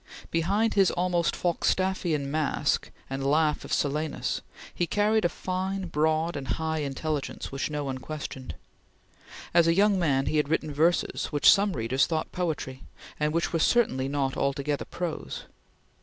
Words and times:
Behind 0.31 0.73
his 0.73 0.89
almost 0.89 1.35
Falstaffian 1.35 2.31
mask 2.31 2.89
and 3.07 3.23
laugh 3.23 3.63
of 3.63 3.71
Silenus, 3.71 4.41
he 4.73 4.87
carried 4.87 5.25
a 5.25 5.29
fine, 5.29 5.85
broad, 5.89 6.35
and 6.35 6.47
high 6.47 6.79
intelligence 6.79 7.51
which 7.51 7.69
no 7.69 7.83
one 7.83 7.99
questioned. 7.99 8.55
As 9.53 9.67
a 9.67 9.75
young 9.75 9.99
man 9.99 10.25
he 10.25 10.37
had 10.37 10.49
written 10.49 10.73
verses, 10.73 11.27
which 11.27 11.51
some 11.51 11.73
readers 11.73 12.07
thought 12.07 12.31
poetry, 12.31 12.81
and 13.19 13.31
which 13.31 13.53
were 13.53 13.59
certainly 13.59 14.07
not 14.07 14.35
altogether 14.35 14.85
prose. 14.85 15.43